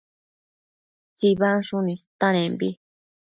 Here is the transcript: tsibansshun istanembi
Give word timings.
tsibansshun 1.17 1.85
istanembi 1.95 2.69